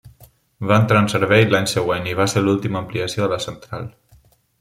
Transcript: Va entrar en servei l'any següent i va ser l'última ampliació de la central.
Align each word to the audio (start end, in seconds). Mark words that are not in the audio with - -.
Va 0.69 0.77
entrar 0.83 1.01
en 1.03 1.09
servei 1.13 1.45
l'any 1.51 1.69
següent 1.73 2.07
i 2.09 2.15
va 2.21 2.27
ser 2.33 2.43
l'última 2.45 2.81
ampliació 2.85 3.25
de 3.25 3.29
la 3.35 3.39
central. 3.45 3.85